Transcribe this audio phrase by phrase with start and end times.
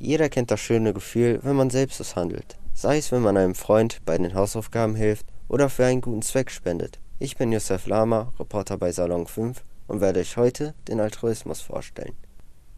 [0.00, 2.56] Jeder kennt das schöne Gefühl, wenn man selbstlos handelt.
[2.72, 6.52] Sei es, wenn man einem Freund bei den Hausaufgaben hilft oder für einen guten Zweck
[6.52, 7.00] spendet.
[7.18, 12.14] Ich bin Josef Lama, Reporter bei Salon 5 und werde euch heute den Altruismus vorstellen.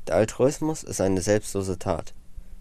[0.06, 2.14] Der Altruismus ist eine selbstlose Tat,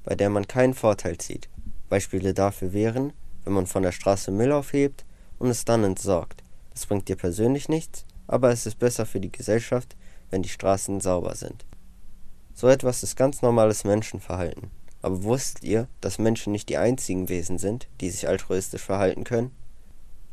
[0.03, 1.47] bei der man keinen Vorteil zieht.
[1.87, 3.13] Beispiele dafür wären,
[3.45, 5.05] wenn man von der Straße Müll aufhebt
[5.37, 6.43] und es dann entsorgt.
[6.71, 9.95] Das bringt dir persönlich nichts, aber es ist besser für die Gesellschaft,
[10.31, 11.65] wenn die Straßen sauber sind.
[12.59, 14.69] So etwas ist ganz normales Menschenverhalten.
[15.01, 19.51] Aber wusstet ihr, dass Menschen nicht die einzigen Wesen sind, die sich altruistisch verhalten können?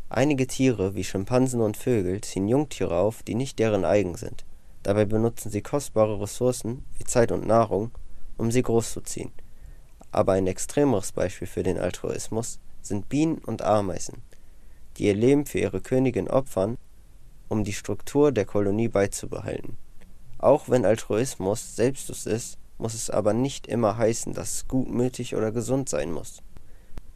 [0.09, 4.45] Einige Tiere wie Schimpansen und Vögel ziehen Jungtiere auf, die nicht deren eigen sind.
[4.83, 7.93] Dabei benutzen sie kostbare Ressourcen wie Zeit und Nahrung,
[8.37, 9.31] um sie großzuziehen.
[10.11, 14.21] Aber ein extremeres Beispiel für den Altruismus sind Bienen und Ameisen,
[14.97, 16.77] die ihr Leben für ihre Königin opfern,
[17.47, 19.77] um die Struktur der Kolonie beizubehalten.
[20.47, 25.51] Auch wenn Altruismus Selbstlos ist, muss es aber nicht immer heißen, dass es gutmütig oder
[25.51, 26.41] gesund sein muss.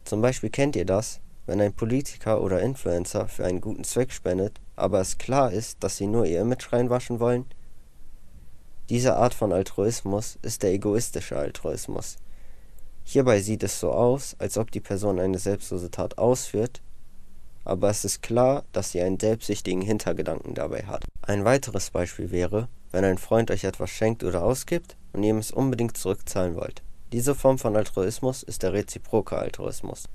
[0.03, 4.59] Zum Beispiel kennt ihr das, wenn ein Politiker oder Influencer für einen guten Zweck spendet,
[4.75, 7.45] aber es klar ist, dass sie nur ihr Image reinwaschen wollen?
[8.89, 12.17] Diese Art von Altruismus ist der egoistische Altruismus.
[13.05, 16.81] Hierbei sieht es so aus, als ob die Person eine selbstlose Tat ausführt,
[17.63, 21.05] aber es ist klar, dass sie einen selbstsüchtigen Hintergedanken dabei hat.
[21.21, 25.51] Ein weiteres Beispiel wäre, wenn ein Freund euch etwas schenkt oder ausgibt und ihr es
[25.51, 26.81] unbedingt zurückzahlen wollt.
[27.11, 30.07] Diese Form von Altruismus ist der reziproke Altruismus.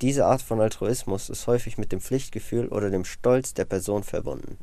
[0.00, 4.56] Diese Art von Altruismus ist häufig mit dem Pflichtgefühl oder dem Stolz der Person verbunden.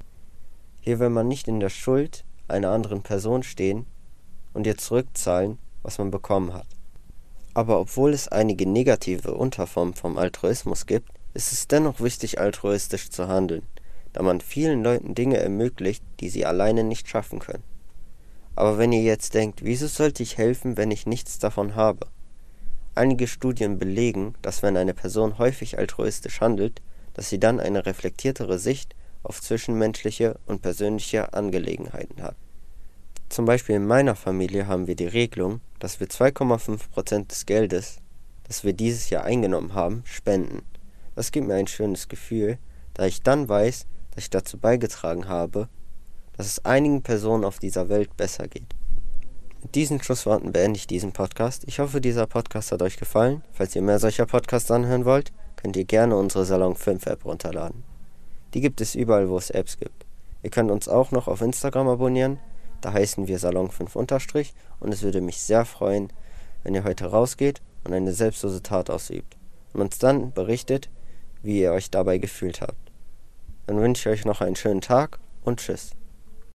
[0.80, 3.86] Hier will man nicht in der Schuld einer anderen Person stehen
[4.54, 6.68] und ihr zurückzahlen, was man bekommen hat.
[7.54, 13.28] Aber obwohl es einige negative Unterformen vom Altruismus gibt, ist es dennoch wichtig, altruistisch zu
[13.28, 13.64] handeln,
[14.14, 17.64] da man vielen Leuten Dinge ermöglicht, die sie alleine nicht schaffen können.
[18.56, 22.08] Aber wenn ihr jetzt denkt, wieso sollte ich helfen, wenn ich nichts davon habe?
[22.96, 26.82] Einige Studien belegen, dass wenn eine Person häufig altruistisch handelt,
[27.14, 32.36] dass sie dann eine reflektiertere Sicht auf zwischenmenschliche und persönliche Angelegenheiten hat.
[33.28, 37.98] Zum Beispiel in meiner Familie haben wir die Regelung, dass wir 2,5% des Geldes,
[38.48, 40.62] das wir dieses Jahr eingenommen haben, spenden.
[41.16, 42.58] Das gibt mir ein schönes Gefühl,
[42.94, 45.70] da ich dann weiß, dass ich dazu beigetragen habe,
[46.38, 48.76] dass es einigen Personen auf dieser Welt besser geht.
[49.62, 51.64] Mit diesen Schlussworten beende ich diesen Podcast.
[51.66, 53.44] Ich hoffe, dieser Podcast hat euch gefallen.
[53.54, 57.84] Falls ihr mehr solcher Podcasts anhören wollt, könnt ihr gerne unsere Salon 5 App runterladen.
[58.54, 60.06] Die gibt es überall, wo es Apps gibt.
[60.44, 62.40] Ihr könnt uns auch noch auf Instagram abonnieren.
[62.82, 66.14] Da heißen wir Salon 5 unterstrich und es würde mich sehr freuen,
[66.64, 69.38] wenn ihr heute rausgeht und eine selbstlose Tat ausübt
[69.74, 70.90] und uns dann berichtet,
[71.46, 72.92] wie ihr euch dabei gefühlt habt.
[73.68, 75.92] Dann wünsche ich euch noch einen schönen Tag und tschüss.